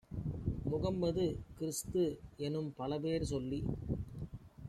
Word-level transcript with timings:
கம்மது, 0.83 1.25
கிறிஸ்து-எனும் 1.59 2.69
பலபேர் 2.77 3.23
சொல்லிச் 3.23 3.69